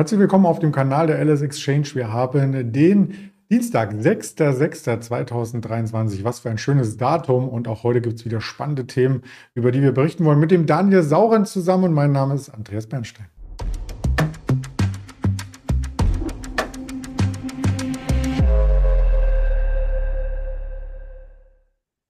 Herzlich 0.00 0.18
willkommen 0.18 0.46
auf 0.46 0.58
dem 0.58 0.72
Kanal 0.72 1.08
der 1.08 1.22
LS 1.22 1.42
Exchange. 1.42 1.88
Wir 1.92 2.10
haben 2.10 2.72
den 2.72 3.32
Dienstag, 3.50 3.92
6.6.2023. 3.92 6.24
Was 6.24 6.40
für 6.40 6.48
ein 6.48 6.56
schönes 6.56 6.96
Datum. 6.96 7.46
Und 7.46 7.68
auch 7.68 7.82
heute 7.82 8.00
gibt 8.00 8.18
es 8.18 8.24
wieder 8.24 8.40
spannende 8.40 8.86
Themen, 8.86 9.20
über 9.52 9.72
die 9.72 9.82
wir 9.82 9.92
berichten 9.92 10.24
wollen. 10.24 10.40
Mit 10.40 10.52
dem 10.52 10.64
Daniel 10.64 11.02
Sauren 11.02 11.44
zusammen. 11.44 11.92
Mein 11.92 12.12
Name 12.12 12.32
ist 12.32 12.48
Andreas 12.48 12.86
Bernstein. 12.86 13.26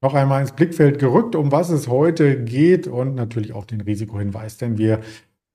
Noch 0.00 0.14
einmal 0.14 0.42
ins 0.42 0.52
Blickfeld 0.52 1.00
gerückt, 1.00 1.34
um 1.34 1.50
was 1.50 1.70
es 1.70 1.88
heute 1.88 2.44
geht 2.44 2.86
und 2.86 3.16
natürlich 3.16 3.52
auch 3.52 3.64
den 3.64 3.80
Risikohinweis, 3.80 4.58
denn 4.58 4.78
wir 4.78 5.00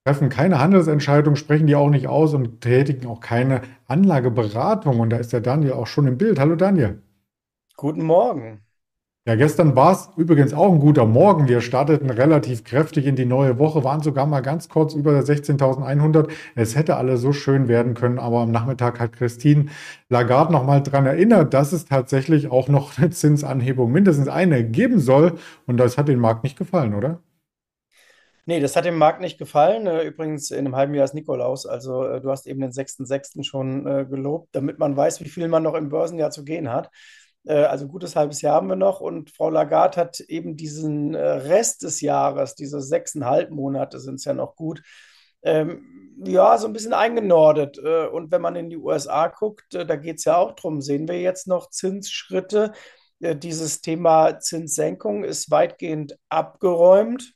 treffen 0.05 0.29
keine 0.29 0.59
Handelsentscheidung, 0.59 1.35
sprechen 1.35 1.65
die 1.65 1.75
auch 1.75 1.89
nicht 1.89 2.07
aus 2.07 2.35
und 2.35 2.61
tätigen 2.61 3.07
auch 3.07 3.21
keine 3.21 3.61
Anlageberatung. 3.87 4.99
Und 4.99 5.09
da 5.09 5.17
ist 5.17 5.33
der 5.33 5.41
Daniel 5.41 5.73
auch 5.73 5.87
schon 5.87 6.05
im 6.05 6.17
Bild. 6.17 6.39
Hallo 6.39 6.55
Daniel. 6.55 7.01
Guten 7.75 8.03
Morgen. 8.03 8.61
Ja, 9.27 9.35
gestern 9.35 9.75
war 9.75 9.93
es 9.93 10.09
übrigens 10.15 10.53
auch 10.53 10.71
ein 10.71 10.79
guter 10.79 11.07
Morgen. 11.07 11.47
Wir 11.47 11.59
starteten 11.59 12.11
relativ 12.11 12.63
kräftig 12.63 13.07
in 13.07 13.15
die 13.15 13.25
neue 13.25 13.57
Woche, 13.57 13.83
waren 13.83 14.03
sogar 14.03 14.27
mal 14.27 14.41
ganz 14.41 14.69
kurz 14.69 14.93
über 14.93 15.19
16.100. 15.19 16.29
Es 16.53 16.75
hätte 16.75 16.97
alles 16.97 17.21
so 17.21 17.33
schön 17.33 17.67
werden 17.67 17.95
können, 17.95 18.19
aber 18.19 18.41
am 18.41 18.51
Nachmittag 18.51 18.99
hat 18.99 19.13
Christine 19.13 19.65
Lagarde 20.09 20.53
nochmal 20.53 20.83
dran 20.83 21.07
erinnert, 21.07 21.55
dass 21.55 21.73
es 21.73 21.85
tatsächlich 21.85 22.51
auch 22.51 22.67
noch 22.67 22.99
eine 22.99 23.09
Zinsanhebung, 23.09 23.91
mindestens 23.91 24.27
eine, 24.27 24.63
geben 24.63 24.99
soll. 24.99 25.39
Und 25.65 25.77
das 25.77 25.97
hat 25.97 26.07
den 26.07 26.19
Markt 26.19 26.43
nicht 26.43 26.59
gefallen, 26.59 26.93
oder? 26.93 27.19
Nee, 28.47 28.59
das 28.59 28.75
hat 28.75 28.85
dem 28.85 28.97
Markt 28.97 29.21
nicht 29.21 29.39
gefallen. 29.39 29.87
Äh, 29.87 30.03
übrigens, 30.03 30.51
in 30.51 30.59
einem 30.59 30.75
halben 30.75 30.93
Jahr 30.93 31.05
ist 31.05 31.15
Nikolaus. 31.15 31.65
Also 31.65 32.05
äh, 32.05 32.21
du 32.21 32.29
hast 32.29 32.45
eben 32.45 32.61
den 32.61 32.71
6.6. 32.71 33.43
schon 33.43 33.87
äh, 33.87 34.05
gelobt, 34.05 34.49
damit 34.51 34.77
man 34.77 34.95
weiß, 34.95 35.21
wie 35.21 35.29
viel 35.29 35.47
man 35.47 35.63
noch 35.63 35.73
im 35.73 35.89
Börsenjahr 35.89 36.29
zu 36.31 36.43
gehen 36.43 36.71
hat. 36.71 36.89
Also 37.47 37.87
gutes 37.87 38.15
halbes 38.15 38.41
Jahr 38.41 38.55
haben 38.55 38.69
wir 38.69 38.75
noch. 38.75 39.01
Und 39.01 39.29
Frau 39.29 39.51
Lagarde 39.51 40.01
hat 40.01 40.19
eben 40.19 40.57
diesen 40.57 41.13
Rest 41.13 41.83
des 41.83 42.01
Jahres, 42.01 42.55
diese 42.55 42.81
sechseinhalb 42.81 43.51
Monate 43.51 43.99
sind 43.99 44.15
es 44.15 44.25
ja 44.25 44.33
noch 44.33 44.55
gut, 44.55 44.81
ähm, 45.43 46.15
ja, 46.25 46.57
so 46.57 46.65
ein 46.65 46.73
bisschen 46.73 46.93
eingenordet. 46.93 47.77
Und 47.77 48.31
wenn 48.31 48.41
man 48.41 48.55
in 48.55 48.71
die 48.71 48.77
USA 48.77 49.27
guckt, 49.27 49.75
da 49.75 49.95
geht 49.95 50.17
es 50.17 50.25
ja 50.25 50.37
auch 50.37 50.53
drum, 50.53 50.81
sehen 50.81 51.07
wir 51.07 51.21
jetzt 51.21 51.45
noch 51.45 51.69
Zinsschritte. 51.69 52.71
Dieses 53.19 53.81
Thema 53.81 54.39
Zinssenkung 54.39 55.23
ist 55.23 55.51
weitgehend 55.51 56.17
abgeräumt. 56.29 57.35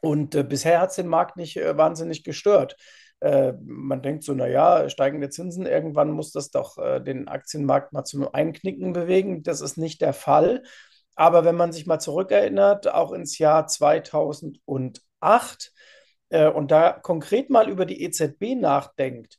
Und 0.00 0.34
äh, 0.34 0.42
bisher 0.42 0.80
hat 0.80 0.90
es 0.90 0.96
den 0.96 1.08
Markt 1.08 1.36
nicht 1.36 1.56
äh, 1.56 1.76
wahnsinnig 1.76 2.24
gestört. 2.24 2.76
Äh, 3.20 3.52
man 3.62 4.02
denkt 4.02 4.24
so, 4.24 4.34
naja, 4.34 4.88
steigende 4.88 5.28
Zinsen, 5.28 5.66
irgendwann 5.66 6.10
muss 6.10 6.32
das 6.32 6.50
doch 6.50 6.78
äh, 6.78 7.00
den 7.00 7.28
Aktienmarkt 7.28 7.92
mal 7.92 8.04
zum 8.04 8.26
Einknicken 8.32 8.92
bewegen. 8.92 9.42
Das 9.42 9.60
ist 9.60 9.76
nicht 9.76 10.00
der 10.00 10.14
Fall. 10.14 10.62
Aber 11.16 11.44
wenn 11.44 11.56
man 11.56 11.72
sich 11.72 11.86
mal 11.86 11.98
zurückerinnert, 11.98 12.88
auch 12.88 13.12
ins 13.12 13.38
Jahr 13.38 13.66
2008 13.66 15.72
äh, 16.30 16.48
und 16.48 16.70
da 16.70 16.92
konkret 16.92 17.50
mal 17.50 17.68
über 17.68 17.84
die 17.84 18.02
EZB 18.02 18.54
nachdenkt, 18.58 19.38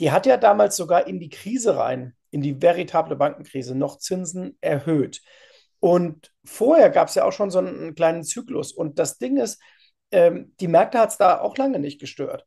die 0.00 0.10
hat 0.10 0.26
ja 0.26 0.36
damals 0.36 0.76
sogar 0.76 1.06
in 1.06 1.20
die 1.20 1.28
Krise 1.28 1.76
rein, 1.76 2.16
in 2.30 2.40
die 2.40 2.60
veritable 2.60 3.16
Bankenkrise, 3.16 3.76
noch 3.76 3.98
Zinsen 3.98 4.56
erhöht. 4.60 5.20
Und 5.78 6.32
vorher 6.44 6.90
gab 6.90 7.08
es 7.08 7.14
ja 7.14 7.24
auch 7.24 7.32
schon 7.32 7.50
so 7.50 7.58
einen 7.58 7.94
kleinen 7.94 8.24
Zyklus. 8.24 8.72
Und 8.72 8.98
das 8.98 9.18
Ding 9.18 9.36
ist, 9.36 9.62
ähm, 10.12 10.54
die 10.60 10.68
Märkte 10.68 10.98
hat 10.98 11.10
es 11.10 11.18
da 11.18 11.40
auch 11.40 11.56
lange 11.56 11.78
nicht 11.78 12.00
gestört. 12.00 12.46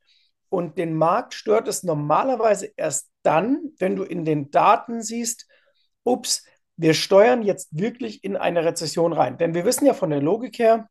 Und 0.50 0.78
den 0.78 0.94
Markt 0.96 1.34
stört 1.34 1.68
es 1.68 1.84
normalerweise 1.84 2.72
erst 2.78 3.10
dann, 3.24 3.72
wenn 3.80 3.96
du 3.96 4.04
in 4.04 4.26
den 4.26 4.52
Daten 4.52 5.02
siehst, 5.02 5.48
ups, 6.04 6.46
wir 6.76 6.94
steuern 6.94 7.42
jetzt 7.42 7.70
wirklich 7.72 8.24
in 8.24 8.36
eine 8.36 8.64
Rezession 8.66 9.14
rein. 9.14 9.38
Denn 9.38 9.54
wir 9.54 9.66
wissen 9.66 9.86
ja 9.86 9.94
von 9.94 10.10
der 10.10 10.22
Logik 10.22 10.60
her, 10.60 10.88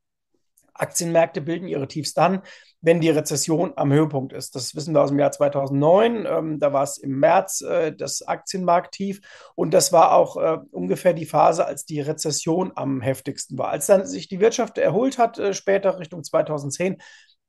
Aktienmärkte 0.75 1.41
bilden 1.41 1.69
ihre 1.69 1.89
Tiefs 1.89 2.15
dann, 2.15 2.43
wenn 2.81 3.01
die 3.01 3.11
Rezession 3.11 3.73
am 3.77 3.93
Höhepunkt 3.93 4.33
ist. 4.33 4.57
Das 4.57 4.75
wissen 4.75 4.95
wir 4.95 5.03
aus 5.03 5.11
dem 5.11 5.19
Jahr 5.19 5.33
2009. 5.33 6.27
Ähm, 6.27 6.59
da 6.59 6.73
war 6.73 6.83
es 6.83 6.99
im 6.99 7.19
März 7.21 7.61
äh, 7.61 7.95
das 7.95 8.23
Aktienmarkttief 8.23 9.21
und 9.55 9.73
das 9.73 9.93
war 9.93 10.13
auch 10.13 10.37
äh, 10.37 10.59
ungefähr 10.73 11.15
die 11.15 11.27
Phase, 11.27 11.65
als 11.65 11.85
die 11.85 12.01
Rezession 12.01 12.73
am 12.75 13.01
heftigsten 13.01 13.57
war. 13.57 13.69
Als 13.69 13.87
dann 13.87 14.07
sich 14.07 14.29
die 14.29 14.41
Wirtschaft 14.41 14.79
erholt 14.79 15.19
hat, 15.19 15.39
äh, 15.39 15.55
später 15.55 15.99
Richtung 15.99 16.25
2010, 16.25 16.99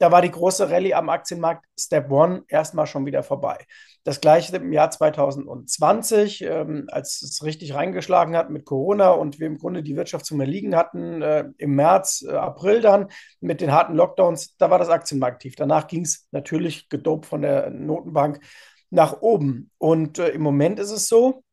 da 0.03 0.11
war 0.11 0.21
die 0.21 0.31
große 0.31 0.69
Rallye 0.69 0.95
am 0.95 1.07
Aktienmarkt 1.07 1.65
Step 1.79 2.11
One 2.11 2.43
erstmal 2.49 2.87
schon 2.87 3.05
wieder 3.05 3.23
vorbei. 3.23 3.65
Das 4.03 4.19
gleiche 4.19 4.53
im 4.57 4.73
Jahr 4.73 4.91
2020, 4.91 6.41
ähm, 6.41 6.87
als 6.91 7.21
es 7.21 7.41
richtig 7.41 7.73
reingeschlagen 7.73 8.35
hat 8.35 8.49
mit 8.49 8.65
Corona 8.65 9.11
und 9.11 9.39
wir 9.39 9.47
im 9.47 9.57
Grunde 9.57 9.81
die 9.81 9.95
Wirtschaft 9.95 10.25
zum 10.25 10.41
Erliegen 10.41 10.75
hatten, 10.75 11.21
äh, 11.21 11.45
im 11.57 11.75
März, 11.75 12.25
äh, 12.27 12.33
April 12.33 12.81
dann 12.81 13.07
mit 13.39 13.61
den 13.61 13.71
harten 13.71 13.93
Lockdowns, 13.93 14.57
da 14.57 14.69
war 14.69 14.77
das 14.77 14.89
Aktienmarkt 14.89 15.43
tief. 15.43 15.55
Danach 15.55 15.87
ging 15.87 16.01
es 16.01 16.27
natürlich 16.31 16.89
gedopt 16.89 17.25
von 17.25 17.41
der 17.41 17.69
Notenbank 17.69 18.41
nach 18.89 19.21
oben. 19.21 19.71
Und 19.77 20.19
äh, 20.19 20.31
im 20.31 20.41
Moment 20.41 20.79
ist 20.79 20.91
es 20.91 21.07
so, 21.07 21.45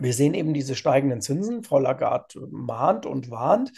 wir 0.00 0.14
sehen 0.14 0.34
eben 0.34 0.52
diese 0.52 0.74
steigenden 0.74 1.20
Zinsen. 1.20 1.62
Frau 1.62 1.78
Lagarde 1.78 2.40
mahnt 2.50 3.06
und 3.06 3.30
warnt. 3.30 3.70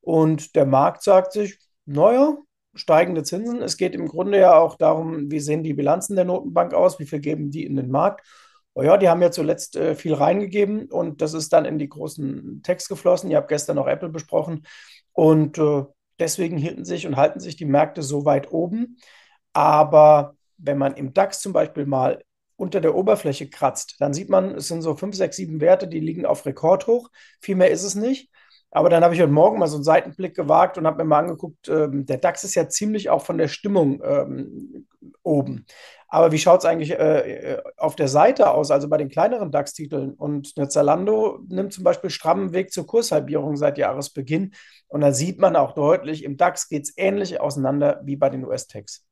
Und 0.00 0.54
der 0.54 0.64
Markt 0.64 1.02
sagt 1.02 1.32
sich, 1.32 1.58
naja, 1.86 2.36
steigende 2.78 3.22
Zinsen. 3.22 3.62
Es 3.62 3.76
geht 3.76 3.94
im 3.94 4.08
Grunde 4.08 4.38
ja 4.38 4.58
auch 4.58 4.76
darum, 4.76 5.30
wie 5.30 5.40
sehen 5.40 5.62
die 5.62 5.74
Bilanzen 5.74 6.16
der 6.16 6.24
Notenbank 6.24 6.74
aus, 6.74 6.98
wie 6.98 7.06
viel 7.06 7.20
geben 7.20 7.50
die 7.50 7.64
in 7.64 7.76
den 7.76 7.90
Markt. 7.90 8.26
Oh 8.74 8.82
ja, 8.82 8.96
die 8.96 9.08
haben 9.08 9.22
ja 9.22 9.30
zuletzt 9.30 9.76
äh, 9.76 9.94
viel 9.94 10.14
reingegeben 10.14 10.90
und 10.90 11.20
das 11.20 11.34
ist 11.34 11.52
dann 11.52 11.64
in 11.64 11.78
die 11.78 11.88
großen 11.88 12.62
Text 12.62 12.88
geflossen. 12.88 13.30
Ihr 13.30 13.38
habt 13.38 13.48
gestern 13.48 13.76
noch 13.76 13.88
Apple 13.88 14.08
besprochen 14.08 14.66
und 15.12 15.58
äh, 15.58 15.84
deswegen 16.20 16.56
hielten 16.56 16.84
sich 16.84 17.06
und 17.06 17.16
halten 17.16 17.40
sich 17.40 17.56
die 17.56 17.64
Märkte 17.64 18.02
so 18.02 18.24
weit 18.24 18.52
oben. 18.52 18.98
Aber 19.52 20.36
wenn 20.58 20.78
man 20.78 20.94
im 20.94 21.12
DAX 21.12 21.40
zum 21.40 21.52
Beispiel 21.52 21.86
mal 21.86 22.22
unter 22.56 22.80
der 22.80 22.94
Oberfläche 22.94 23.48
kratzt, 23.48 23.96
dann 24.00 24.12
sieht 24.12 24.28
man, 24.28 24.56
es 24.56 24.68
sind 24.68 24.82
so 24.82 24.94
fünf, 24.96 25.16
sechs, 25.16 25.36
sieben 25.36 25.60
Werte, 25.60 25.88
die 25.88 26.00
liegen 26.00 26.26
auf 26.26 26.46
Rekordhoch. 26.46 27.10
Viel 27.40 27.56
mehr 27.56 27.70
ist 27.70 27.84
es 27.84 27.94
nicht. 27.94 28.30
Aber 28.70 28.90
dann 28.90 29.02
habe 29.02 29.14
ich 29.14 29.20
heute 29.20 29.32
Morgen 29.32 29.58
mal 29.58 29.66
so 29.66 29.76
einen 29.76 29.84
Seitenblick 29.84 30.34
gewagt 30.36 30.76
und 30.76 30.86
habe 30.86 30.98
mir 30.98 31.08
mal 31.08 31.20
angeguckt, 31.20 31.68
ähm, 31.68 32.04
der 32.04 32.18
DAX 32.18 32.44
ist 32.44 32.54
ja 32.54 32.68
ziemlich 32.68 33.08
auch 33.08 33.22
von 33.24 33.38
der 33.38 33.48
Stimmung 33.48 34.02
ähm, 34.04 34.86
oben. 35.22 35.64
Aber 36.08 36.32
wie 36.32 36.38
schaut 36.38 36.60
es 36.60 36.64
eigentlich 36.64 36.92
äh, 36.92 37.54
äh, 37.54 37.62
auf 37.76 37.96
der 37.96 38.08
Seite 38.08 38.50
aus, 38.50 38.70
also 38.70 38.88
bei 38.88 38.96
den 38.96 39.08
kleineren 39.08 39.50
DAX-Titeln? 39.50 40.14
Und 40.14 40.52
eine 40.56 40.68
Zalando 40.68 41.40
nimmt 41.48 41.72
zum 41.72 41.84
Beispiel 41.84 42.10
strammen 42.10 42.52
Weg 42.52 42.72
zur 42.72 42.86
Kurshalbierung 42.86 43.56
seit 43.56 43.78
Jahresbeginn. 43.78 44.54
Und 44.88 45.00
da 45.02 45.12
sieht 45.12 45.38
man 45.38 45.56
auch 45.56 45.72
deutlich, 45.72 46.24
im 46.24 46.36
DAX 46.36 46.68
geht 46.68 46.84
es 46.84 46.94
ähnlich 46.96 47.40
auseinander 47.40 48.00
wie 48.04 48.16
bei 48.16 48.30
den 48.30 48.44
US-Techs. 48.44 49.07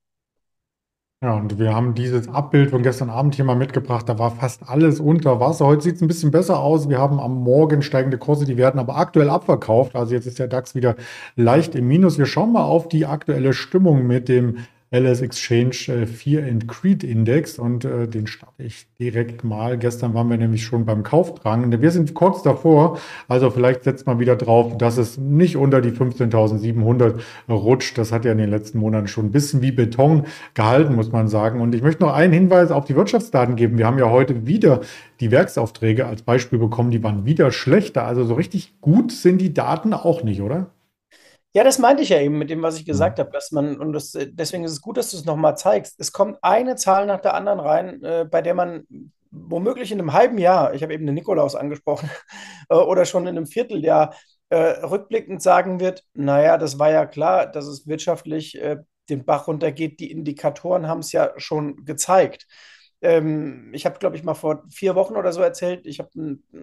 Ja, 1.23 1.33
und 1.35 1.59
wir 1.59 1.75
haben 1.75 1.95
dieses 1.95 2.29
Abbild 2.29 2.71
von 2.71 2.83
gestern 2.83 3.09
Abend 3.09 3.35
hier 3.35 3.47
mal 3.47 3.57
mitgebracht. 3.57 4.07
Da 4.07 4.19
war 4.19 4.31
fast 4.33 4.69
alles 4.69 5.01
unter 5.01 5.41
Wasser. 5.41 5.65
Heute 5.65 5.83
sieht 5.83 5.97
es 5.97 6.03
ein 6.03 6.09
bisschen 6.09 6.31
besser 6.31 6.61
aus. 6.61 6.91
Wir 6.91 6.99
haben 6.99 7.19
am 7.19 7.43
Morgen 7.43 7.81
steigende 7.81 8.19
Kurse, 8.19 8.45
die 8.45 8.59
werden 8.59 8.79
aber 8.79 8.97
aktuell 8.99 9.31
abverkauft. 9.31 9.97
Also 9.97 10.13
jetzt 10.15 10.27
ist 10.27 10.39
der 10.39 10.47
DAX 10.47 10.75
wieder 10.75 10.95
leicht 11.35 11.75
im 11.75 11.89
Minus. 11.89 12.19
Wir 12.19 12.27
schauen 12.27 12.53
mal 12.53 12.65
auf 12.65 12.89
die 12.89 13.07
aktuelle 13.07 13.55
Stimmung 13.55 14.07
mit 14.07 14.29
dem 14.29 14.59
LS 14.91 15.21
Exchange 15.21 15.77
äh, 15.89 16.07
Fear 16.07 16.45
and 16.45 16.69
Creed 16.69 17.03
Index 17.03 17.59
und 17.59 17.85
äh, 17.85 18.07
den 18.07 18.27
starte 18.27 18.63
ich 18.63 18.87
direkt 18.99 19.43
mal. 19.43 19.79
Gestern 19.79 20.15
waren 20.15 20.31
wir 20.31 20.37
nämlich 20.37 20.65
schon 20.65 20.87
beim 20.87 21.03
Kaufdrang. 21.03 21.81
Wir 21.81 21.91
sind 21.91 22.15
kurz 22.15 22.43
davor, 22.43 22.99
also 23.27 23.51
vielleicht 23.51 23.83
setzt 23.85 24.07
man 24.07 24.21
wieder 24.21 24.37
drauf, 24.37 24.79
dass 24.79 24.97
es 24.97 25.19
nicht 25.19 25.57
unter 25.57 25.81
die 25.81 25.91
15.700 25.91 27.21
rutscht. 27.49 27.99
Das 27.99 28.13
hat 28.13 28.25
ja 28.25 28.33
in 28.33 28.39
den 28.39 28.51
letzten 28.51 28.79
Monaten 28.79 29.09
schon 29.09 29.27
ein 29.27 29.33
bisschen 29.33 29.61
wie 29.61 29.73
Beton 29.73 30.25
gehalten, 30.55 30.95
muss 30.95 31.11
man 31.11 31.27
sagen. 31.27 31.61
Und 31.61 31.75
ich 31.75 31.83
möchte 31.83 32.05
noch 32.05 32.15
einen 32.15 32.33
Hinweis 32.33 32.71
auf 32.71 32.85
die 32.85 32.95
Wirtschaftsdaten 32.95 33.57
geben. 33.57 33.79
Wir 33.79 33.87
haben 33.87 33.99
ja 33.99 34.11
heute 34.11 34.47
wieder 34.47 34.83
die 35.21 35.31
Werksaufträge 35.33 36.07
als 36.07 36.23
Beispiel 36.23 36.59
bekommen. 36.59 36.93
Die 36.93 37.03
waren 37.03 37.25
wieder 37.25 37.51
schlechter. 37.51 38.07
Also 38.07 38.25
so 38.25 38.35
richtig 38.35 38.81
gut 38.81 39.11
sind 39.11 39.41
die 39.41 39.53
Daten 39.53 39.93
auch 39.93 40.23
nicht, 40.23 40.43
oder? 40.43 40.71
Ja, 41.57 41.65
das 41.65 41.79
meinte 41.79 42.03
ich 42.03 42.11
ja 42.11 42.21
eben 42.21 42.37
mit 42.37 42.51
dem, 42.51 42.61
was 42.61 42.79
ich 42.79 42.85
gesagt 42.85 43.19
habe, 43.19 43.31
dass 43.31 43.51
man, 43.51 43.79
und 43.79 43.95
das, 43.95 44.13
deswegen 44.13 44.65
ist 44.65 44.73
es 44.73 44.83
gut, 44.83 44.99
dass 44.99 45.13
du 45.13 45.17
es 45.17 45.25
nochmal 45.25 45.57
zeigst. 45.57 45.99
Es 45.99 46.13
kommt 46.13 46.37
eine 46.43 46.77
Zahl 46.77 47.07
nach 47.07 47.23
der 47.23 47.33
anderen 47.33 47.61
rein, 47.61 48.05
äh, 48.05 48.27
bei 48.31 48.43
der 48.43 48.53
man 48.53 48.87
womöglich 49.31 49.91
in 49.91 49.99
einem 49.99 50.13
halben 50.13 50.37
Jahr, 50.37 50.75
ich 50.75 50.83
habe 50.83 50.93
eben 50.93 51.07
den 51.07 51.15
Nikolaus 51.15 51.55
angesprochen, 51.55 52.11
äh, 52.69 52.75
oder 52.75 53.07
schon 53.07 53.23
in 53.23 53.39
einem 53.39 53.47
Vierteljahr 53.47 54.15
äh, 54.51 54.85
rückblickend 54.85 55.41
sagen 55.41 55.81
wird, 55.81 56.05
naja, 56.13 56.59
das 56.59 56.79
war 56.79 56.91
ja 56.91 57.07
klar, 57.07 57.47
dass 57.47 57.65
es 57.67 57.87
wirtschaftlich 57.87 58.61
äh, 58.61 58.77
den 59.09 59.25
Bach 59.25 59.49
runtergeht. 59.49 59.99
Die 59.99 60.11
Indikatoren 60.11 60.87
haben 60.89 61.01
es 61.01 61.13
ja 61.13 61.33
schon 61.39 61.87
gezeigt. 61.87 62.47
Ähm, 63.03 63.71
ich 63.75 63.85
habe, 63.87 63.99
glaube 63.99 64.17
ich, 64.17 64.25
mal 64.25 64.35
vor 64.35 64.65
vier 64.71 64.95
Wochen 64.95 65.17
oder 65.17 65.33
so 65.33 65.43
erzählt, 65.43 65.87
ich 65.87 65.99
habe 65.99 66.11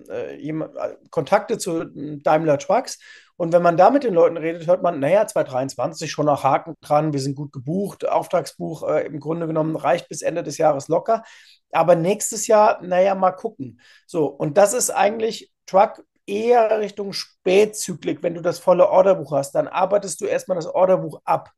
äh, 0.09 0.35
äh, 0.35 0.97
Kontakte 1.09 1.57
zu 1.57 1.85
Daimler 1.85 2.57
Trucks. 2.57 2.99
Und 3.35 3.51
wenn 3.51 3.61
man 3.63 3.77
da 3.77 3.89
mit 3.89 4.03
den 4.03 4.13
Leuten 4.13 4.37
redet, 4.37 4.67
hört 4.67 4.83
man, 4.83 4.99
naja, 4.99 5.25
2023 5.25 6.11
schon 6.11 6.27
noch 6.27 6.43
Haken 6.43 6.75
dran, 6.81 7.13
wir 7.13 7.19
sind 7.19 7.35
gut 7.35 7.51
gebucht, 7.51 8.07
Auftragsbuch 8.07 8.87
äh, 8.87 9.05
im 9.05 9.19
Grunde 9.19 9.47
genommen 9.47 9.75
reicht 9.75 10.07
bis 10.07 10.21
Ende 10.21 10.43
des 10.43 10.57
Jahres 10.57 10.87
locker. 10.87 11.23
Aber 11.71 11.95
nächstes 11.95 12.47
Jahr, 12.47 12.81
naja, 12.83 13.15
mal 13.15 13.31
gucken. 13.31 13.79
So, 14.05 14.27
und 14.27 14.57
das 14.57 14.73
ist 14.73 14.91
eigentlich 14.91 15.51
Truck 15.65 16.03
eher 16.25 16.79
Richtung 16.79 17.13
Spätzyklik. 17.13 18.23
Wenn 18.23 18.35
du 18.35 18.41
das 18.41 18.59
volle 18.59 18.89
Orderbuch 18.89 19.31
hast, 19.31 19.53
dann 19.53 19.67
arbeitest 19.67 20.21
du 20.21 20.25
erstmal 20.25 20.55
das 20.55 20.67
Orderbuch 20.67 21.21
ab. 21.25 21.51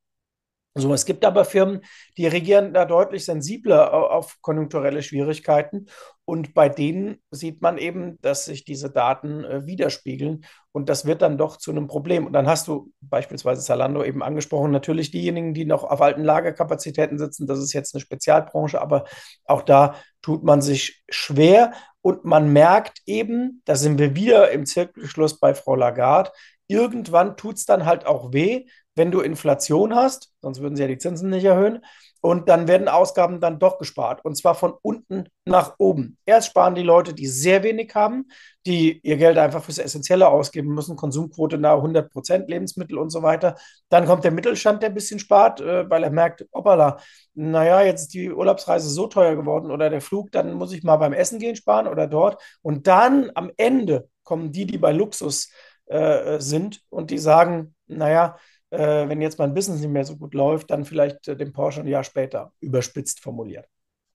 So, 0.78 0.94
es 0.94 1.06
gibt 1.06 1.24
aber 1.24 1.46
Firmen, 1.46 1.82
die 2.18 2.28
reagieren 2.28 2.74
da 2.74 2.84
deutlich 2.84 3.24
sensibler 3.24 3.94
auf 3.94 4.42
konjunkturelle 4.42 5.02
Schwierigkeiten. 5.04 5.86
Und 6.26 6.54
bei 6.54 6.68
denen 6.68 7.22
sieht 7.32 7.62
man 7.62 7.78
eben, 7.78 8.20
dass 8.22 8.44
sich 8.44 8.66
diese 8.66 8.90
Daten 8.90 9.46
äh, 9.46 9.66
widerspiegeln. 9.66 10.44
Und 10.74 10.90
das 10.90 11.06
wird 11.06 11.22
dann 11.22 11.38
doch 11.38 11.56
zu 11.56 11.72
einem 11.72 11.88
Problem. 11.88 12.26
Und 12.26 12.34
dann 12.34 12.48
hast 12.48 12.68
du 12.68 12.92
beispielsweise 13.00 13.62
Zalando 13.62 14.04
eben 14.04 14.22
angesprochen, 14.22 14.72
natürlich 14.72 15.12
diejenigen, 15.12 15.54
die 15.54 15.64
noch 15.64 15.86
auf 15.86 16.02
alten 16.02 16.26
Lagerkapazitäten 16.26 17.18
sitzen. 17.20 17.48
Das 17.48 17.60
ist 17.60 17.72
jetzt 17.72 17.96
eine 17.96 18.02
Spezialbranche, 18.02 18.82
aber 18.82 19.06
auch 19.46 19.62
da 19.62 19.96
tut 20.22 20.44
man 20.44 20.62
sich 20.62 21.04
schwer. 21.08 21.72
Und 22.02 22.26
man 22.26 22.52
merkt 22.52 23.00
eben, 23.06 23.62
da 23.64 23.76
sind 23.76 23.98
wir 23.98 24.14
wieder 24.16 24.52
im 24.52 24.66
Zirkelschluss 24.66 25.40
bei 25.40 25.54
Frau 25.56 25.76
Lagarde, 25.76 26.32
irgendwann 26.68 27.38
tut 27.38 27.58
es 27.58 27.66
dann 27.66 27.86
halt 27.86 28.06
auch 28.06 28.34
weh, 28.34 28.66
wenn 28.96 29.12
du 29.12 29.22
Inflation 29.22 29.96
hast, 29.96 30.32
sonst 30.42 30.62
würden 30.62 30.76
sie 30.76 30.84
ja 30.84 30.88
die 30.88 30.98
Zinsen 30.98 31.30
nicht 31.30 31.46
erhöhen, 31.46 31.82
und 32.26 32.50
dann 32.50 32.68
werden 32.68 32.88
Ausgaben 32.88 33.40
dann 33.40 33.60
doch 33.60 33.78
gespart. 33.78 34.26
Und 34.26 34.36
zwar 34.36 34.56
von 34.56 34.74
unten 34.82 35.26
nach 35.46 35.76
oben. 35.78 36.18
Erst 36.26 36.48
sparen 36.48 36.74
die 36.74 36.82
Leute, 36.82 37.14
die 37.14 37.28
sehr 37.28 37.62
wenig 37.62 37.94
haben, 37.94 38.30
die 38.66 39.00
ihr 39.04 39.18
Geld 39.18 39.38
einfach 39.38 39.64
fürs 39.64 39.78
Essentielle 39.78 40.28
ausgeben 40.28 40.74
müssen, 40.74 40.96
Konsumquote 40.96 41.60
nahe 41.60 41.76
100 41.76 42.12
Prozent, 42.12 42.50
Lebensmittel 42.50 42.98
und 42.98 43.12
so 43.12 43.22
weiter. 43.22 43.58
Dann 43.90 44.08
kommt 44.08 44.24
der 44.24 44.32
Mittelstand, 44.32 44.82
der 44.82 44.90
ein 44.90 44.96
bisschen 44.96 45.20
spart, 45.20 45.62
äh, 45.62 45.88
weil 45.88 46.04
er 46.04 46.10
merkt, 46.10 46.48
hoppala, 46.52 46.98
naja, 47.36 47.84
jetzt 47.84 48.02
ist 48.02 48.14
die 48.16 48.32
Urlaubsreise 48.32 48.90
so 48.90 49.06
teuer 49.06 49.36
geworden 49.36 49.70
oder 49.70 49.92
der 49.92 50.02
Flug, 50.02 50.32
dann 50.32 50.54
muss 50.54 50.74
ich 50.74 50.82
mal 50.82 50.98
beim 50.98 51.14
Essen 51.14 51.38
gehen 51.38 51.56
sparen 51.56 51.88
oder 51.88 52.08
dort. 52.08 52.42
Und 52.64 52.88
dann 52.88 53.30
am 53.36 53.52
Ende 53.56 54.10
kommen 54.24 54.52
die, 54.52 54.66
die 54.66 54.80
bei 54.80 54.94
Luxus 54.94 55.52
äh, 55.86 56.40
sind 56.40 56.82
und 56.90 57.12
die 57.12 57.20
sagen, 57.20 57.76
naja, 57.86 58.38
äh, 58.72 59.08
wenn 59.08 59.22
jetzt 59.22 59.40
mein 59.40 59.54
Business 59.54 59.82
nicht 59.82 59.92
mehr 59.92 60.06
so 60.06 60.18
gut 60.18 60.34
läuft, 60.34 60.72
dann 60.72 60.86
vielleicht 60.86 61.28
äh, 61.28 61.36
den 61.36 61.54
Porsche 61.54 61.82
ein 61.82 61.88
Jahr 61.88 62.04
später, 62.04 62.52
überspitzt 62.60 63.22
formuliert. 63.22 63.68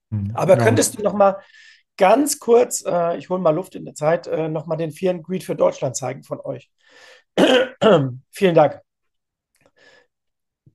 Mhm. 0.09 0.31
Aber 0.33 0.57
ja. 0.57 0.63
könntest 0.63 0.97
du 0.97 1.03
noch 1.03 1.13
mal 1.13 1.37
ganz 1.97 2.39
kurz, 2.39 2.83
äh, 2.85 3.17
ich 3.17 3.29
hole 3.29 3.41
mal 3.41 3.55
Luft 3.55 3.75
in 3.75 3.85
der 3.85 3.95
Zeit, 3.95 4.27
äh, 4.27 4.49
noch 4.49 4.65
mal 4.65 4.75
den 4.75 4.91
Fear 4.91 5.15
and 5.15 5.23
Greed 5.23 5.43
für 5.43 5.55
Deutschland 5.55 5.95
zeigen 5.95 6.23
von 6.23 6.39
euch. 6.41 6.69
Vielen 8.31 8.55
Dank. 8.55 8.81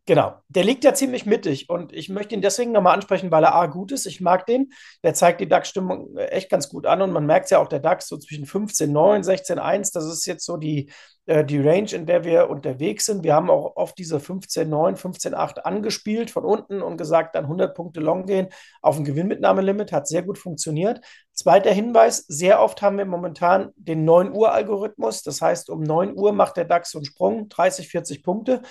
Genau, 0.08 0.36
der 0.48 0.62
liegt 0.62 0.84
ja 0.84 0.94
ziemlich 0.94 1.26
mittig 1.26 1.68
und 1.68 1.92
ich 1.92 2.08
möchte 2.08 2.32
ihn 2.36 2.40
deswegen 2.40 2.70
nochmal 2.70 2.94
ansprechen, 2.94 3.32
weil 3.32 3.42
er 3.42 3.56
A 3.56 3.66
gut 3.66 3.90
ist. 3.90 4.06
Ich 4.06 4.20
mag 4.20 4.46
den. 4.46 4.72
Der 5.02 5.14
zeigt 5.14 5.40
die 5.40 5.48
DAX-Stimmung 5.48 6.16
äh, 6.16 6.26
echt 6.26 6.48
ganz 6.48 6.68
gut 6.68 6.86
an 6.86 7.02
und 7.02 7.10
man 7.10 7.26
merkt 7.26 7.50
ja 7.50 7.58
auch, 7.58 7.66
der 7.66 7.80
DAX 7.80 8.06
so 8.06 8.16
zwischen 8.16 8.46
15,9, 8.46 9.24
16,1, 9.24 9.92
das 9.92 10.04
ist 10.04 10.24
jetzt 10.26 10.46
so 10.46 10.58
die, 10.58 10.92
die 11.26 11.58
Range, 11.58 11.90
in 11.92 12.06
der 12.06 12.24
wir 12.24 12.48
unterwegs 12.48 13.06
sind. 13.06 13.24
Wir 13.24 13.34
haben 13.34 13.50
auch 13.50 13.76
oft 13.76 13.98
diese 13.98 14.18
15,9, 14.18 14.96
15,8 14.96 15.58
angespielt 15.58 16.30
von 16.30 16.44
unten 16.44 16.82
und 16.82 16.96
gesagt, 16.96 17.34
dann 17.34 17.44
100 17.44 17.74
Punkte 17.74 18.00
long 18.00 18.26
gehen 18.26 18.48
auf 18.80 18.96
ein 18.96 19.04
Gewinnmitnahmelimit, 19.04 19.90
hat 19.90 20.06
sehr 20.06 20.22
gut 20.22 20.38
funktioniert. 20.38 21.00
Zweiter 21.32 21.72
Hinweis, 21.72 22.18
sehr 22.28 22.62
oft 22.62 22.80
haben 22.80 22.98
wir 22.98 23.06
momentan 23.06 23.70
den 23.76 24.04
9 24.04 24.32
Uhr 24.32 24.52
Algorithmus. 24.52 25.22
Das 25.22 25.42
heißt, 25.42 25.68
um 25.68 25.82
9 25.82 26.16
Uhr 26.16 26.32
macht 26.32 26.56
der 26.56 26.64
DAX 26.64 26.92
so 26.92 26.98
einen 26.98 27.06
Sprung, 27.06 27.48
30, 27.48 27.88
40 27.88 28.22
Punkte 28.22 28.62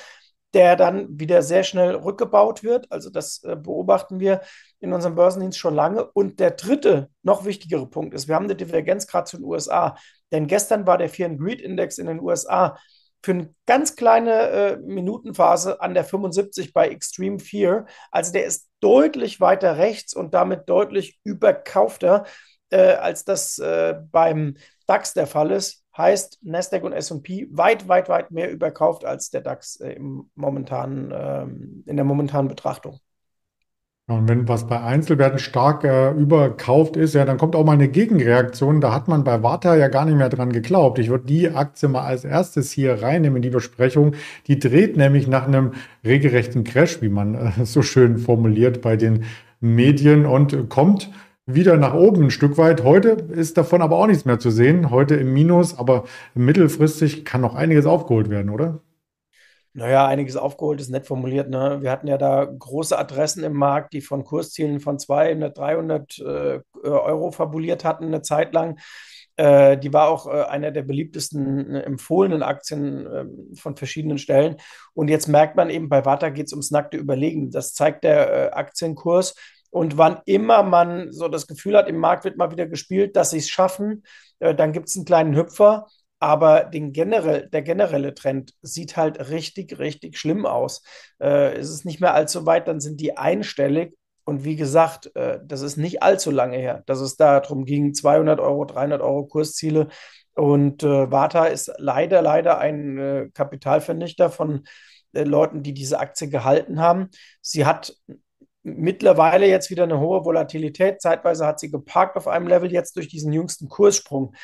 der 0.56 0.78
dann 0.78 1.20
wieder 1.20 1.42
sehr 1.42 1.66
schnell 1.66 1.96
rückgebaut 1.96 2.64
wird. 2.64 2.90
Also 2.90 3.10
das 3.10 3.44
äh, 3.44 3.58
beobachten 3.58 4.22
wir 4.22 4.40
in 4.80 4.94
unserem 4.94 5.16
Börsendienst 5.16 5.60
schon 5.60 5.76
lange. 5.76 6.06
Und 6.06 6.40
der 6.40 6.52
dritte, 6.52 7.10
noch 7.24 7.44
wichtigere 7.44 7.86
Punkt 7.88 8.14
ist, 8.14 8.30
wir 8.30 8.36
haben 8.36 8.46
eine 8.46 8.56
Divergenz 8.56 9.06
gerade 9.06 9.26
zu 9.26 9.36
den 9.36 9.46
USA. 9.46 9.98
Denn 10.32 10.48
gestern 10.48 10.88
war 10.88 10.98
der 10.98 11.10
Fear 11.10 11.30
and 11.30 11.40
Greed 11.40 11.62
Index 11.62 11.98
in 11.98 12.08
den 12.08 12.20
USA 12.20 12.78
für 13.24 13.32
eine 13.32 13.56
ganz 13.66 13.96
kleine 13.96 14.32
äh, 14.50 14.78
Minutenphase 14.78 15.82
an 15.82 15.94
der 15.94 16.04
75 16.04 16.74
bei 16.74 16.90
Extreme 16.90 17.40
Fear. 17.40 17.86
Also 18.12 18.32
der 18.32 18.46
ist 18.46 18.70
deutlich 18.82 19.40
weiter 19.40 19.78
rechts 19.78 20.14
und 20.14 20.34
damit 20.34 20.70
deutlich 20.70 21.20
überkaufter, 21.24 22.26
äh, 22.70 22.94
als 22.94 23.24
das 23.24 23.58
äh, 23.58 23.96
beim 24.12 24.58
DAX 24.88 25.14
der 25.14 25.28
Fall 25.28 25.52
ist 25.52 25.86
heißt 25.98 26.40
Nasdaq 26.44 26.84
und 26.84 26.94
S&P 26.94 27.48
weit, 27.52 27.88
weit, 27.88 28.10
weit 28.10 28.32
mehr 28.32 28.52
überkauft 28.52 29.06
als 29.06 29.30
der 29.30 29.42
DAX 29.42 29.80
äh, 29.80 29.94
im 29.94 30.30
momentanen, 30.36 31.14
ähm, 31.16 31.84
in 31.86 31.96
der 31.96 32.06
momentanen 32.06 32.50
Betrachtung. 32.50 33.00
Und 34.08 34.30
wenn 34.30 34.48
was 34.48 34.68
bei 34.68 34.80
Einzelwerten 34.80 35.40
stark 35.40 35.84
äh, 35.84 36.12
überkauft 36.12 36.96
ist, 36.96 37.16
ja, 37.16 37.26
dann 37.26 37.40
kommt 37.40 37.56
auch 37.56 37.66
mal 37.66 37.72
eine 37.72 37.88
Gegenreaktion. 37.88 38.80
Da 38.80 38.94
hat 38.94 39.08
man 39.08 39.24
bei 39.24 39.42
Warta 39.42 39.76
ja 39.76 39.88
gar 39.88 40.06
nicht 40.06 40.16
mehr 40.16 40.30
dran 40.30 40.54
geglaubt. 40.54 41.00
Ich 41.00 41.10
würde 41.10 41.26
die 41.26 41.50
Aktie 41.50 41.90
mal 41.90 42.04
als 42.06 42.24
erstes 42.24 42.72
hier 42.72 43.02
reinnehmen 43.02 43.38
in 43.38 43.42
die 43.42 43.50
Besprechung. 43.50 44.14
Die 44.46 44.60
dreht 44.60 44.96
nämlich 44.96 45.28
nach 45.28 45.48
einem 45.48 45.72
regelrechten 46.06 46.64
Crash, 46.64 47.02
wie 47.02 47.10
man 47.10 47.34
äh, 47.34 47.66
so 47.66 47.82
schön 47.82 48.20
formuliert 48.20 48.82
bei 48.82 48.96
den 48.96 49.24
Medien 49.60 50.28
und 50.28 50.70
kommt 50.70 51.10
wieder 51.48 51.76
nach 51.78 51.96
oben 51.96 52.26
ein 52.26 52.32
Stück 52.32 52.60
weit. 52.60 52.84
Heute 52.84 53.10
ist 53.10 53.58
davon 53.58 53.82
aber 53.82 53.98
auch 53.98 54.08
nichts 54.08 54.26
mehr 54.26 54.38
zu 54.38 54.52
sehen. 54.52 54.92
Heute 54.92 55.16
im 55.16 55.34
Minus, 55.34 55.80
aber 55.80 56.04
mittelfristig 56.36 57.26
kann 57.26 57.42
noch 57.42 57.56
einiges 57.56 57.88
aufgeholt 57.88 58.30
werden, 58.30 58.52
oder? 58.52 58.82
Naja, 59.78 60.08
einiges 60.08 60.38
aufgeholt 60.38 60.80
ist 60.80 60.90
nett 60.90 61.06
formuliert. 61.06 61.50
Ne? 61.50 61.80
Wir 61.82 61.92
hatten 61.92 62.08
ja 62.08 62.18
da 62.18 62.46
große 62.46 62.98
Adressen 62.98 63.44
im 63.44 63.52
Markt, 63.52 63.92
die 63.92 64.00
von 64.00 64.24
Kurszielen 64.24 64.80
von 64.80 64.98
200, 64.98 65.58
300 65.58 66.18
äh, 66.20 66.60
Euro 66.82 67.32
fabuliert 67.32 67.84
hatten 67.84 68.06
eine 68.06 68.22
Zeit 68.22 68.54
lang. 68.54 68.80
Äh, 69.36 69.78
die 69.78 69.92
war 69.92 70.08
auch 70.08 70.28
äh, 70.28 70.44
einer 70.44 70.72
der 70.72 70.84
beliebtesten 70.84 71.76
äh, 71.76 71.82
empfohlenen 71.82 72.42
Aktien 72.42 73.06
ähm, 73.06 73.56
von 73.58 73.76
verschiedenen 73.76 74.18
Stellen. 74.18 74.56
Und 74.94 75.10
jetzt 75.10 75.28
merkt 75.28 75.58
man 75.58 75.70
eben, 75.70 75.90
bei 75.90 76.06
Warta 76.06 76.30
geht 76.30 76.46
es 76.46 76.54
ums 76.54 76.72
nackte 76.72 76.96
Überlegen. 76.96 77.52
Das 77.52 77.74
zeigt 77.74 78.06
der 78.06 78.32
äh, 78.32 78.52
Aktienkurs. 78.52 79.36
Und 79.72 79.98
wann 79.98 80.22
immer 80.24 80.64
man 80.64 81.12
so 81.12 81.28
das 81.28 81.48
Gefühl 81.48 81.76
hat, 81.76 81.90
im 81.90 81.98
Markt 81.98 82.24
wird 82.24 82.38
mal 82.38 82.50
wieder 82.50 82.66
gespielt, 82.66 83.18
dass 83.18 83.32
sie 83.32 83.40
es 83.40 83.50
schaffen, 83.50 84.04
äh, 84.40 84.56
dann 84.56 84.72
gibt 84.72 84.88
es 84.88 84.96
einen 84.96 85.04
kleinen 85.04 85.36
Hüpfer. 85.36 85.88
Aber 86.20 86.64
den 86.64 86.94
generell, 86.94 87.50
der 87.50 87.62
generelle 87.62 88.14
Trend 88.16 88.54
sieht 88.62 88.98
halt 88.98 89.30
richtig, 89.30 89.80
richtig 89.80 90.18
schlimm 90.18 90.46
aus. 90.46 90.82
Äh, 91.20 91.54
es 91.58 91.70
ist 91.70 91.86
nicht 91.86 92.00
mehr 92.02 92.14
allzu 92.14 92.46
weit, 92.46 92.68
dann 92.68 92.80
sind 92.80 93.02
die 93.02 93.18
einstellig. 93.18 93.96
Und 94.24 94.44
wie 94.44 94.56
gesagt, 94.56 95.16
äh, 95.16 95.40
das 95.46 95.62
ist 95.62 95.78
nicht 95.78 96.02
allzu 96.02 96.32
lange 96.32 96.58
her, 96.58 96.84
dass 96.88 97.00
es 97.00 97.16
darum 97.16 97.66
ging, 97.66 97.94
200 97.94 98.40
Euro, 98.40 98.66
300 98.66 99.02
Euro 99.02 99.26
Kursziele. 99.28 99.90
Und 100.34 100.84
äh, 100.84 101.12
Vata 101.12 101.46
ist 101.46 101.72
leider, 101.78 102.22
leider 102.22 102.58
ein 102.58 102.98
äh, 102.98 103.30
Kapitalvernichter 103.34 104.30
von 104.30 104.66
äh, 105.14 105.24
Leuten, 105.24 105.64
die 105.64 105.74
diese 105.74 106.00
Aktie 106.00 106.30
gehalten 106.30 106.80
haben. 106.80 107.10
Sie 107.42 107.66
hat 107.66 107.96
mittlerweile 108.64 109.48
jetzt 109.48 109.70
wieder 109.70 109.84
eine 109.84 110.00
hohe 110.00 110.26
Volatilität. 110.26 111.02
Zeitweise 111.02 111.46
hat 111.46 111.60
sie 111.60 111.70
geparkt 111.70 112.18
auf 112.18 112.28
einem 112.28 112.48
Level, 112.48 112.72
jetzt 112.72 112.96
durch 112.96 113.08
diesen 113.08 113.32
jüngsten 113.32 113.70
Kurssprung. 113.70 114.36